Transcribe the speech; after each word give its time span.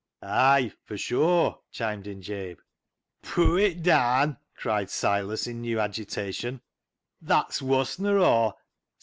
"Ay 0.23 0.61
1 0.73 0.73
for 0.83 0.97
sure," 0.97 1.59
chimed 1.71 2.07
in 2.07 2.23
Jabe." 2.23 2.57
Poo' 3.21 3.55
it 3.57 3.83
daan!" 3.83 4.37
cried 4.57 4.89
Silas, 4.89 5.45
in 5.45 5.61
new 5.61 5.77
agita 5.77 6.33
tion;" 6.33 6.61
that's 7.21 7.61
woss 7.61 7.99
nor 7.99 8.17
aw. 8.17 8.53